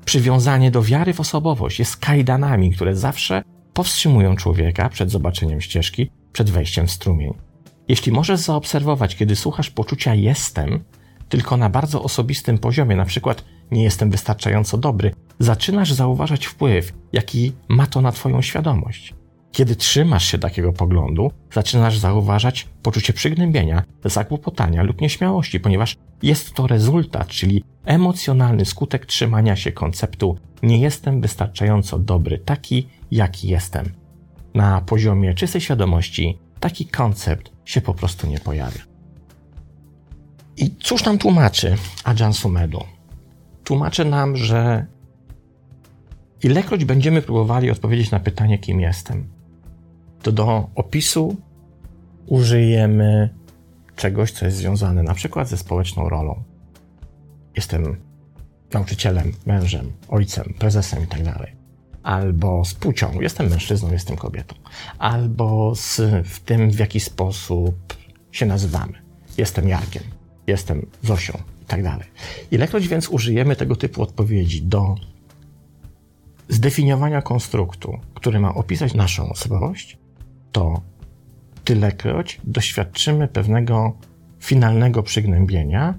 Przywiązanie 0.05 0.71
do 0.71 0.83
wiary 0.83 1.15
w 1.15 1.21
osobowość 1.21 1.79
jest 1.79 1.97
kajdanami, 1.97 2.71
które 2.71 2.97
zawsze 2.97 3.43
powstrzymują 3.73 4.37
człowieka 4.37 4.89
przed 4.89 5.11
zobaczeniem 5.11 5.61
ścieżki, 5.61 6.11
przed 6.33 6.51
wejściem 6.51 6.87
w 6.87 6.91
strumień. 6.91 7.35
Jeśli 7.89 8.13
możesz 8.13 8.41
zaobserwować, 8.41 9.17
kiedy 9.17 9.37
słuchasz 9.37 9.71
poczucia 9.71 10.15
jestem, 10.15 10.85
tylko 11.29 11.57
na 11.57 11.71
bardzo 11.71 12.03
osobistym 12.03 12.59
poziomie, 12.59 12.97
na 12.97 13.05
przykład 13.05 13.45
nie 13.71 13.83
jestem 13.83 14.11
wystarczająco 14.11 14.79
dobry, 14.79 15.15
zaczynasz 15.39 15.93
zauważać 15.93 16.47
wpływ, 16.47 16.93
jaki 17.13 17.53
ma 17.69 17.87
to 17.87 18.01
na 18.01 18.13
Twoją 18.13 18.43
świadomość. 18.43 19.15
Kiedy 19.53 19.77
trzymasz 19.77 20.25
się 20.25 20.39
takiego 20.39 20.73
poglądu, 20.73 21.31
zaczynasz 21.53 21.99
zauważać 21.99 22.69
poczucie 22.83 23.13
przygnębienia, 23.13 23.83
zakłopotania 24.05 24.83
lub 24.83 25.01
nieśmiałości, 25.01 25.61
ponieważ 25.61 25.97
jest 26.23 26.55
to 26.55 26.67
rezultat, 26.67 27.29
czyli 27.29 27.65
emocjonalny 27.85 28.65
skutek 28.65 29.07
trzymania 29.07 29.57
się 29.57 29.73
konceptu 29.73 30.39
nie 30.63 30.79
jestem 30.79 31.21
wystarczająco 31.21 31.99
dobry 31.99 32.39
taki, 32.39 32.89
jaki 33.11 33.49
jestem. 33.49 33.93
Na 34.55 34.81
poziomie 34.81 35.35
czystej 35.35 35.61
świadomości 35.61 36.39
taki 36.61 36.87
koncept 36.87 37.53
się 37.65 37.81
po 37.81 37.95
prostu 37.95 38.27
nie 38.27 38.39
pojawia. 38.39 38.88
I 40.59 40.71
cóż 40.81 41.05
nam 41.05 41.19
tłumaczy 41.19 41.77
Ajan 42.05 42.33
Sumedu? 42.33 42.85
Tłumaczy 43.65 44.05
nam, 44.05 44.37
że 44.37 44.87
ilekroć 46.43 46.85
będziemy 46.85 47.23
próbowali 47.23 47.71
odpowiedzieć 47.71 48.11
na 48.11 48.21
pytanie, 48.21 48.59
kim 48.59 48.81
jestem, 48.81 49.29
to 50.23 50.33
do 50.33 50.69
opisu 50.75 51.37
użyjemy 52.27 53.35
czegoś, 53.97 54.33
co 54.33 54.45
jest 54.45 54.57
związane 54.57 55.03
na 55.03 55.15
przykład 55.15 55.49
ze 55.49 55.57
społeczną 55.57 56.09
rolą. 56.09 56.43
Jestem 57.57 57.97
nauczycielem, 58.73 59.33
mężem, 59.47 59.93
ojcem, 60.09 60.55
prezesem 60.59 61.01
itd. 61.01 61.33
Tak 61.33 61.49
Albo 62.03 62.65
z 62.65 62.75
płcią, 62.75 63.21
jestem 63.21 63.49
mężczyzną, 63.49 63.93
jestem 63.93 64.17
kobietą. 64.17 64.55
Albo 64.99 65.75
z 65.75 66.01
w 66.29 66.41
tym, 66.41 66.71
w 66.71 66.79
jaki 66.79 67.01
sposób 67.01 67.97
się 68.33 68.47
nazywamy. 68.47 68.93
Jestem 69.39 69.69
Jarkiem. 69.69 70.18
Jestem 70.49 70.87
Zosią 71.03 71.39
i 71.63 71.65
tak 71.65 71.83
dalej. 71.83 72.07
Ilekroć 72.51 72.89
więc 72.89 73.09
użyjemy 73.09 73.57
tego 73.57 73.77
typu 73.77 74.03
odpowiedzi 74.03 74.63
do 74.63 74.95
zdefiniowania 76.49 77.23
konstruktu, 77.23 77.99
który 78.15 78.41
ma 78.41 78.55
opisać 78.55 78.95
naszą 78.95 79.31
osobowość, 79.31 79.99
to 80.53 80.83
tylekroć 81.65 82.41
doświadczymy 82.45 83.29
pewnego 83.29 83.97
finalnego 84.41 85.03
przygnębienia, 85.03 85.95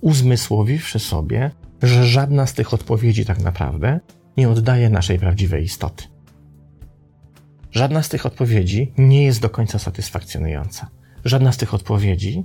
uzmysłowiwszy 0.00 0.98
sobie, 0.98 1.50
że 1.82 2.06
żadna 2.06 2.46
z 2.46 2.54
tych 2.54 2.74
odpowiedzi 2.74 3.24
tak 3.24 3.38
naprawdę 3.38 4.00
nie 4.36 4.48
oddaje 4.48 4.90
naszej 4.90 5.18
prawdziwej 5.18 5.64
istoty. 5.64 6.04
Żadna 7.70 8.02
z 8.02 8.08
tych 8.08 8.26
odpowiedzi 8.26 8.92
nie 8.98 9.24
jest 9.24 9.40
do 9.40 9.50
końca 9.50 9.78
satysfakcjonująca. 9.78 10.90
Żadna 11.24 11.52
z 11.52 11.56
tych 11.56 11.74
odpowiedzi 11.74 12.44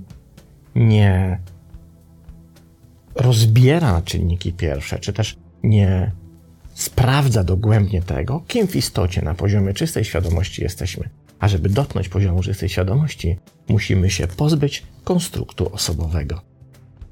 nie 0.76 1.38
rozbiera 3.14 3.92
na 3.92 4.02
czynniki 4.02 4.52
pierwsze, 4.52 4.98
czy 4.98 5.12
też 5.12 5.36
nie 5.62 6.12
sprawdza 6.74 7.44
dogłębnie 7.44 8.02
tego, 8.02 8.42
kim 8.48 8.66
w 8.66 8.76
istocie 8.76 9.22
na 9.22 9.34
poziomie 9.34 9.74
czystej 9.74 10.04
świadomości 10.04 10.62
jesteśmy. 10.62 11.08
A 11.38 11.48
żeby 11.48 11.68
dotknąć 11.68 12.08
poziomu 12.08 12.42
czystej 12.42 12.68
świadomości, 12.68 13.36
musimy 13.68 14.10
się 14.10 14.26
pozbyć 14.26 14.82
konstruktu 15.04 15.74
osobowego. 15.74 16.40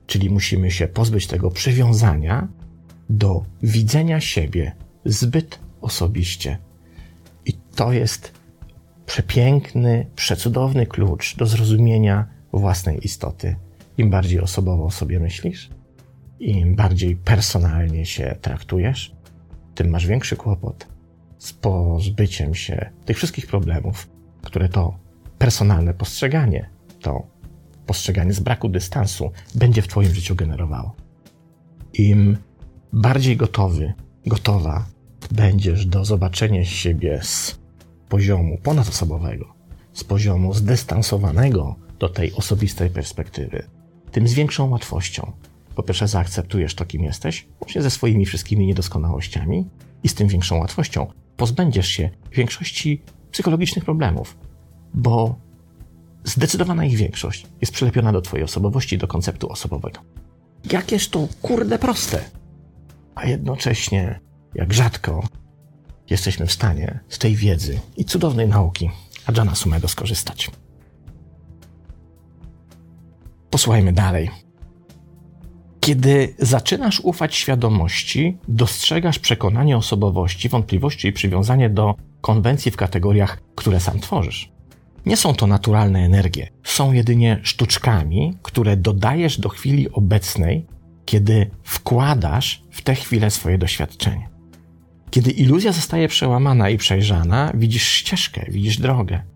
Czyli 0.06 0.30
musimy 0.30 0.70
się 0.70 0.88
pozbyć 0.88 1.26
tego 1.26 1.50
przywiązania 1.50 2.48
do 3.10 3.44
widzenia 3.62 4.20
siebie 4.20 4.72
zbyt 5.04 5.58
osobiście. 5.80 6.58
I 7.46 7.52
to 7.74 7.92
jest 7.92 8.32
przepiękny, 9.06 10.06
przecudowny 10.16 10.86
klucz 10.86 11.36
do 11.36 11.46
zrozumienia 11.46 12.33
własnej 12.58 13.04
istoty. 13.04 13.56
Im 13.98 14.10
bardziej 14.10 14.40
osobowo 14.40 14.84
o 14.84 14.90
sobie 14.90 15.20
myślisz, 15.20 15.70
im 16.40 16.74
bardziej 16.74 17.16
personalnie 17.16 18.06
się 18.06 18.36
traktujesz, 18.40 19.14
tym 19.74 19.88
masz 19.88 20.06
większy 20.06 20.36
kłopot 20.36 20.94
z 21.44 21.52
pozbyciem 21.52 22.54
się 22.54 22.90
tych 23.04 23.16
wszystkich 23.16 23.46
problemów, 23.46 24.08
które 24.42 24.68
to 24.68 24.98
personalne 25.38 25.94
postrzeganie, 25.94 26.70
to 27.00 27.26
postrzeganie 27.86 28.32
z 28.32 28.40
braku 28.40 28.68
dystansu 28.68 29.30
będzie 29.54 29.82
w 29.82 29.88
Twoim 29.88 30.14
życiu 30.14 30.34
generowało. 30.34 30.94
Im 31.92 32.36
bardziej 32.92 33.36
gotowy, 33.36 33.92
gotowa 34.26 34.86
będziesz 35.30 35.86
do 35.86 36.04
zobaczenia 36.04 36.64
siebie 36.64 37.20
z 37.22 37.58
poziomu 38.08 38.58
ponadosobowego, 38.62 39.54
z 39.92 40.04
poziomu 40.04 40.54
zdystansowanego 40.54 41.76
do 42.04 42.08
tej 42.08 42.32
osobistej 42.32 42.90
perspektywy, 42.90 43.66
tym 44.10 44.28
z 44.28 44.34
większą 44.34 44.70
łatwością 44.70 45.32
po 45.74 45.82
pierwsze 45.82 46.08
zaakceptujesz 46.08 46.74
to, 46.74 46.84
kim 46.84 47.02
jesteś, 47.02 47.46
łącznie 47.60 47.82
ze 47.82 47.90
swoimi 47.90 48.26
wszystkimi 48.26 48.66
niedoskonałościami 48.66 49.66
i 50.02 50.08
z 50.08 50.14
tym 50.14 50.28
większą 50.28 50.58
łatwością 50.58 51.06
pozbędziesz 51.36 51.88
się 51.88 52.10
większości 52.32 53.02
psychologicznych 53.30 53.84
problemów, 53.84 54.36
bo 54.94 55.38
zdecydowana 56.24 56.84
ich 56.84 56.96
większość 56.96 57.46
jest 57.60 57.72
przylepiona 57.72 58.12
do 58.12 58.20
twojej 58.20 58.44
osobowości, 58.44 58.98
do 58.98 59.06
konceptu 59.06 59.48
osobowego. 59.48 60.00
Jakież 60.72 61.08
to 61.08 61.28
kurde 61.42 61.78
proste, 61.78 62.24
a 63.14 63.26
jednocześnie 63.26 64.20
jak 64.54 64.72
rzadko 64.72 65.28
jesteśmy 66.10 66.46
w 66.46 66.52
stanie 66.52 67.00
z 67.08 67.18
tej 67.18 67.36
wiedzy 67.36 67.80
i 67.96 68.04
cudownej 68.04 68.48
nauki 68.48 68.90
Adjana 69.26 69.54
Sumego 69.54 69.88
skorzystać. 69.88 70.50
Posłuchajmy 73.54 73.92
dalej. 73.92 74.30
Kiedy 75.80 76.34
zaczynasz 76.38 77.00
ufać 77.00 77.34
świadomości, 77.34 78.38
dostrzegasz 78.48 79.18
przekonanie 79.18 79.76
osobowości, 79.76 80.48
wątpliwości 80.48 81.08
i 81.08 81.12
przywiązanie 81.12 81.70
do 81.70 81.94
konwencji 82.20 82.70
w 82.70 82.76
kategoriach, 82.76 83.42
które 83.54 83.80
sam 83.80 84.00
tworzysz. 84.00 84.52
Nie 85.06 85.16
są 85.16 85.34
to 85.34 85.46
naturalne 85.46 85.98
energie, 85.98 86.48
są 86.64 86.92
jedynie 86.92 87.40
sztuczkami, 87.42 88.36
które 88.42 88.76
dodajesz 88.76 89.40
do 89.40 89.48
chwili 89.48 89.90
obecnej, 89.92 90.66
kiedy 91.04 91.50
wkładasz 91.62 92.62
w 92.70 92.82
tę 92.82 92.94
chwilę 92.94 93.30
swoje 93.30 93.58
doświadczenie. 93.58 94.28
Kiedy 95.10 95.30
iluzja 95.30 95.72
zostaje 95.72 96.08
przełamana 96.08 96.70
i 96.70 96.78
przejrzana, 96.78 97.52
widzisz 97.54 97.88
ścieżkę, 97.88 98.46
widzisz 98.48 98.78
drogę. 98.78 99.33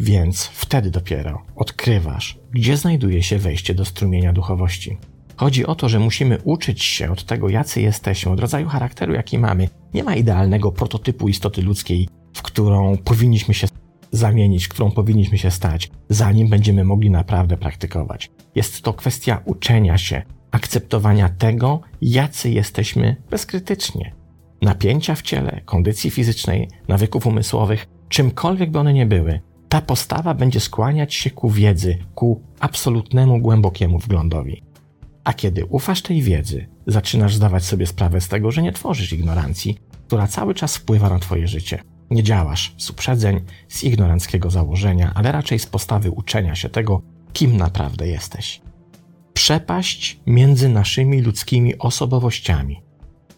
Więc 0.00 0.46
wtedy 0.46 0.90
dopiero 0.90 1.42
odkrywasz, 1.56 2.38
gdzie 2.52 2.76
znajduje 2.76 3.22
się 3.22 3.38
wejście 3.38 3.74
do 3.74 3.84
strumienia 3.84 4.32
duchowości. 4.32 4.98
Chodzi 5.36 5.66
o 5.66 5.74
to, 5.74 5.88
że 5.88 5.98
musimy 5.98 6.38
uczyć 6.44 6.82
się 6.82 7.12
od 7.12 7.24
tego, 7.24 7.48
jacy 7.48 7.80
jesteśmy, 7.80 8.32
od 8.32 8.40
rodzaju 8.40 8.68
charakteru, 8.68 9.14
jaki 9.14 9.38
mamy. 9.38 9.68
Nie 9.94 10.04
ma 10.04 10.14
idealnego 10.14 10.72
prototypu 10.72 11.28
istoty 11.28 11.62
ludzkiej, 11.62 12.08
w 12.34 12.42
którą 12.42 12.96
powinniśmy 12.96 13.54
się 13.54 13.68
zamienić, 14.12 14.68
którą 14.68 14.90
powinniśmy 14.90 15.38
się 15.38 15.50
stać, 15.50 15.90
zanim 16.08 16.48
będziemy 16.48 16.84
mogli 16.84 17.10
naprawdę 17.10 17.56
praktykować. 17.56 18.30
Jest 18.54 18.82
to 18.82 18.92
kwestia 18.92 19.42
uczenia 19.44 19.98
się, 19.98 20.22
akceptowania 20.50 21.28
tego, 21.28 21.80
jacy 22.00 22.50
jesteśmy 22.50 23.16
bezkrytycznie. 23.30 24.14
Napięcia 24.62 25.14
w 25.14 25.22
ciele, 25.22 25.60
kondycji 25.64 26.10
fizycznej, 26.10 26.68
nawyków 26.88 27.26
umysłowych, 27.26 27.86
czymkolwiek 28.08 28.70
by 28.70 28.78
one 28.78 28.92
nie 28.92 29.06
były, 29.06 29.40
ta 29.70 29.80
postawa 29.80 30.34
będzie 30.34 30.60
skłaniać 30.60 31.14
się 31.14 31.30
ku 31.30 31.50
wiedzy, 31.50 31.98
ku 32.14 32.42
absolutnemu, 32.60 33.38
głębokiemu 33.38 33.98
wglądowi. 33.98 34.62
A 35.24 35.32
kiedy 35.32 35.66
ufasz 35.66 36.02
tej 36.02 36.22
wiedzy, 36.22 36.66
zaczynasz 36.86 37.34
zdawać 37.34 37.64
sobie 37.64 37.86
sprawę 37.86 38.20
z 38.20 38.28
tego, 38.28 38.50
że 38.50 38.62
nie 38.62 38.72
tworzysz 38.72 39.12
ignorancji, 39.12 39.78
która 40.06 40.26
cały 40.26 40.54
czas 40.54 40.76
wpływa 40.76 41.08
na 41.10 41.18
Twoje 41.18 41.48
życie. 41.48 41.82
Nie 42.10 42.22
działasz 42.22 42.74
z 42.78 42.90
uprzedzeń, 42.90 43.40
z 43.68 43.84
ignoranckiego 43.84 44.50
założenia, 44.50 45.12
ale 45.14 45.32
raczej 45.32 45.58
z 45.58 45.66
postawy 45.66 46.10
uczenia 46.10 46.54
się 46.54 46.68
tego, 46.68 47.02
kim 47.32 47.56
naprawdę 47.56 48.08
jesteś. 48.08 48.60
Przepaść 49.32 50.20
między 50.26 50.68
naszymi 50.68 51.22
ludzkimi 51.22 51.78
osobowościami 51.78 52.82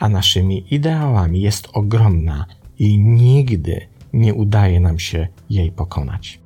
a 0.03 0.09
naszymi 0.09 0.75
ideałami 0.75 1.41
jest 1.41 1.69
ogromna 1.73 2.47
i 2.79 2.99
nigdy 2.99 3.89
nie 4.13 4.35
udaje 4.35 4.81
nam 4.81 4.99
się 4.99 5.29
jej 5.51 5.73
pokonać. 5.73 6.41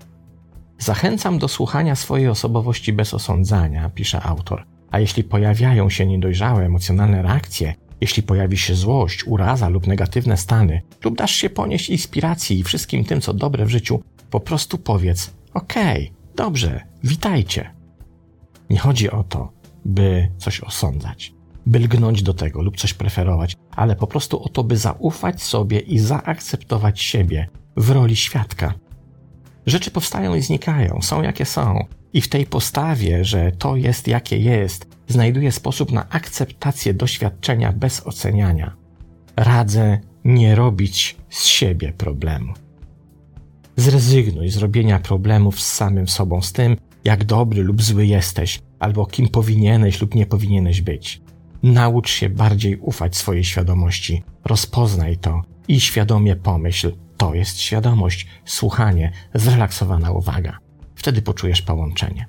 Zachęcam 0.79 1.39
do 1.39 1.49
słuchania 1.49 1.95
swojej 1.95 2.29
osobowości 2.29 2.93
bez 2.93 3.15
osądzania, 3.15 3.91
pisze 3.91 4.23
autor 4.23 4.67
a 4.91 5.01
jeśli 5.01 5.25
pojawiają 5.25 5.91
się 5.91 6.07
niedojrzałe 6.07 6.65
emocjonalne 6.65 7.23
reakcje, 7.23 7.75
jeśli 8.01 8.23
pojawi 8.23 8.57
się 8.57 8.75
złość, 8.75 9.27
uraza 9.27 9.69
lub 9.69 9.87
negatywne 9.87 10.37
stany, 10.37 10.83
lub 11.05 11.17
dasz 11.17 11.35
się 11.35 11.51
ponieść 11.51 11.91
inspiracji 11.91 12.59
i 12.59 12.63
wszystkim 12.63 13.05
tym, 13.05 13.21
co 13.21 13.35
dobre 13.35 13.67
w 13.67 13.71
życiu, 13.71 14.03
po 14.31 14.41
prostu 14.41 14.79
powiedz: 14.79 15.35
Okej, 15.55 16.11
okay, 16.11 16.35
dobrze, 16.37 16.81
witajcie. 17.05 17.71
Nie 18.71 18.79
chodzi 18.79 19.11
o 19.11 19.25
to, 19.25 19.53
by 19.85 20.31
coś 20.39 20.61
osądzać, 20.61 21.35
by 21.67 21.79
lgnąć 21.79 22.23
do 22.23 22.35
tego 22.35 22.63
lub 22.63 22.77
coś 22.77 22.95
preferować, 22.95 23.57
ale 23.71 23.97
po 23.97 24.07
prostu 24.07 24.43
o 24.43 24.49
to, 24.49 24.65
by 24.65 24.77
zaufać 24.77 25.43
sobie 25.43 25.79
i 25.79 25.99
zaakceptować 25.99 27.01
siebie 27.01 27.49
w 27.77 27.91
roli 27.91 28.17
świadka. 28.17 28.75
Rzeczy 29.67 29.91
powstają 29.91 30.35
i 30.35 30.43
znikają, 30.43 30.99
są 31.03 31.23
jakie 31.23 31.45
są, 31.45 31.87
i 32.13 32.21
w 32.21 32.29
tej 32.29 32.47
postawie, 32.47 33.25
że 33.25 33.53
to 33.53 33.77
jest 33.77 34.09
jakie 34.09 34.39
jest, 34.39 34.87
znajduje 35.09 35.53
sposób 35.53 35.93
na 35.93 36.09
akceptację 36.09 36.95
doświadczenia 36.95 37.73
bez 37.73 38.07
oceniania. 38.07 38.77
Radzę 39.37 39.99
nie 40.25 40.55
robić 40.55 41.17
z 41.31 41.45
siebie 41.45 41.93
problemu. 41.93 42.53
Zrezygnuj 43.77 44.49
z 44.49 44.57
robienia 44.57 44.99
problemów 44.99 45.61
z 45.61 45.73
samym 45.73 46.09
sobą, 46.09 46.43
z 46.43 46.53
tym, 46.53 46.77
jak 47.05 47.25
dobry 47.25 47.63
lub 47.63 47.83
zły 47.83 48.07
jesteś, 48.07 48.59
albo 48.79 49.07
kim 49.07 49.29
powinieneś 49.29 50.01
lub 50.01 50.15
nie 50.15 50.27
powinieneś 50.27 50.81
być. 50.81 51.26
Naucz 51.67 52.11
się 52.11 52.29
bardziej 52.29 52.77
ufać 52.77 53.17
swojej 53.17 53.45
świadomości, 53.45 54.23
rozpoznaj 54.45 55.17
to 55.17 55.43
i 55.69 55.81
świadomie 55.81 56.37
pomyśl, 56.37 56.93
to 57.17 57.35
jest 57.35 57.61
świadomość, 57.61 58.27
słuchanie, 58.45 59.13
zrelaksowana 59.35 60.11
uwaga 60.11 60.59
wtedy 61.07 61.23
poczujesz 61.23 61.63
połączenie. 61.63 62.27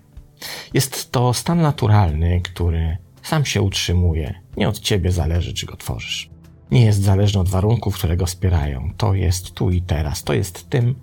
Jest 0.73 1.12
to 1.12 1.34
stan 1.34 1.62
naturalny, 1.62 2.41
który 2.41 2.97
sam 3.21 3.45
się 3.45 3.62
utrzymuje. 3.62 4.41
Nie 4.58 4.69
od 4.69 4.80
ciebie 4.80 5.12
zależy, 5.12 5.54
czy 5.54 5.65
go 5.65 5.78
tworzysz. 5.78 6.30
Nie 6.71 6.86
jest 6.86 7.02
zależny 7.02 7.41
od 7.41 7.50
warunków, 7.50 7.95
które 7.95 8.17
go 8.17 8.26
wspierają. 8.26 8.93
To 8.97 9.13
jest 9.13 9.52
tu 9.52 9.71
i 9.71 9.82
teraz. 9.82 10.23
To 10.23 10.34
jest 10.34 10.69
tym, 10.69 10.95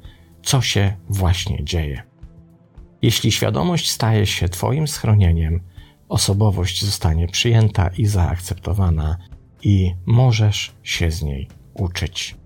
co 0.43 0.61
się 0.61 0.97
właśnie 1.09 1.65
dzieje. 1.65 2.03
Jeśli 3.03 3.33
świadomość 3.33 3.91
staje 3.91 4.27
się 4.27 4.49
Twoim 4.49 4.89
schronieniem, 4.89 5.61
osobowość 6.09 6.85
zostanie 6.85 7.29
przyjęta 7.29 7.89
i 7.89 8.07
zaakceptowana, 8.07 9.19
i 9.65 9.95
możesz 10.07 10.73
się 10.83 11.11
z 11.11 11.23
niej 11.23 11.49
uczyć. 11.75 12.37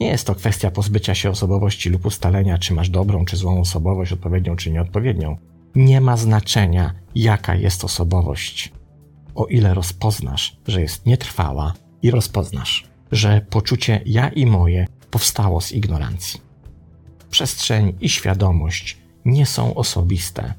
Nie 0.00 0.06
jest 0.06 0.26
to 0.26 0.34
kwestia 0.34 0.70
pozbycia 0.70 1.14
się 1.14 1.30
osobowości 1.30 1.90
lub 1.90 2.06
ustalenia, 2.06 2.58
czy 2.58 2.74
masz 2.74 2.90
dobrą 2.90 3.24
czy 3.24 3.36
złą 3.36 3.60
osobowość, 3.60 4.12
odpowiednią 4.12 4.56
czy 4.56 4.70
nieodpowiednią. 4.70 5.36
Nie 5.74 6.00
ma 6.00 6.16
znaczenia, 6.16 6.94
jaka 7.14 7.54
jest 7.54 7.84
osobowość, 7.84 8.72
o 9.34 9.46
ile 9.46 9.74
rozpoznasz, 9.74 10.56
że 10.66 10.80
jest 10.80 11.06
nietrwała 11.06 11.74
i 12.02 12.10
rozpoznasz, 12.10 12.84
że 13.12 13.46
poczucie 13.50 14.00
ja 14.06 14.28
i 14.28 14.46
moje 14.46 14.86
powstało 15.10 15.60
z 15.60 15.72
ignorancji. 15.72 16.40
Przestrzeń 17.30 17.92
i 18.00 18.08
świadomość 18.08 18.98
nie 19.24 19.46
są 19.46 19.74
osobiste. 19.74 20.54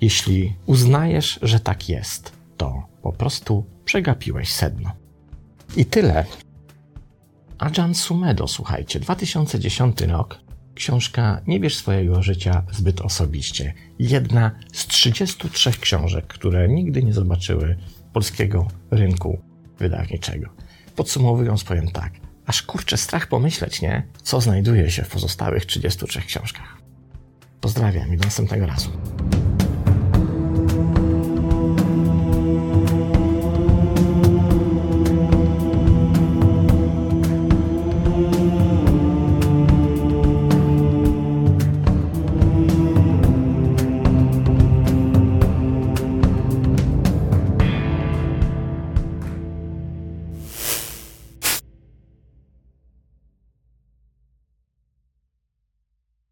Jeśli 0.00 0.56
uznajesz, 0.66 1.38
że 1.42 1.60
tak 1.60 1.88
jest, 1.88 2.32
to 2.56 2.82
po 3.02 3.12
prostu 3.12 3.64
przegapiłeś 3.84 4.52
sedno. 4.52 4.92
I 5.76 5.84
tyle. 5.84 6.24
Ajan 7.58 7.94
Sumedo, 7.94 8.48
słuchajcie, 8.48 9.00
2010 9.00 10.00
rok. 10.00 10.38
Książka 10.74 11.40
Nie 11.46 11.60
bierz 11.60 11.76
swojego 11.76 12.22
życia 12.22 12.62
zbyt 12.72 13.00
osobiście. 13.00 13.74
Jedna 13.98 14.50
z 14.72 14.86
33 14.86 15.72
książek, 15.72 16.26
które 16.26 16.68
nigdy 16.68 17.02
nie 17.02 17.12
zobaczyły 17.12 17.76
polskiego 18.12 18.68
rynku 18.90 19.38
wydawniczego. 19.78 20.48
Podsumowując, 20.96 21.64
powiem 21.64 21.88
tak. 21.88 22.12
Aż 22.46 22.62
kurczę 22.62 22.96
strach 22.96 23.26
pomyśleć, 23.26 23.82
nie? 23.82 24.06
Co 24.22 24.40
znajduje 24.40 24.90
się 24.90 25.02
w 25.02 25.08
pozostałych 25.08 25.66
33 25.66 26.20
książkach. 26.20 26.78
Pozdrawiam 27.60 28.14
i 28.14 28.16
do 28.16 28.24
następnego 28.24 28.66
razu. 28.66 28.90